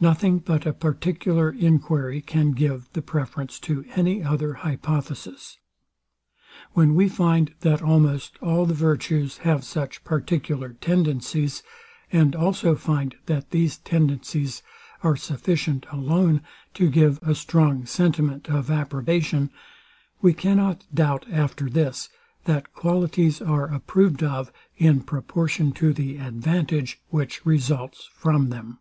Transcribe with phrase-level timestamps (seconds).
[0.00, 5.58] Nothing but a particular enquiry can give the preference to any other hypothesis.
[6.72, 11.64] When we find, that almost all the virtues have such particular tendencies;
[12.12, 14.62] and also find, that these tendencies
[15.02, 16.42] are sufficient alone
[16.74, 19.50] to give a strong sentiment of approbation:
[20.22, 22.08] We cannot doubt, after this,
[22.44, 28.78] that qualities are approved of, in proportion to the advantage, which results from them.